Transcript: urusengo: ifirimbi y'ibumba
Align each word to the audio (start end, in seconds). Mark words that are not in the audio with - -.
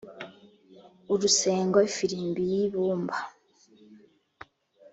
urusengo: 1.13 1.77
ifirimbi 1.89 2.41
y'ibumba 2.51 3.17